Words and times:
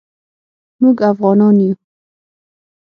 موږ 0.81 0.97
افعانان 1.11 1.55
یو 1.65 1.73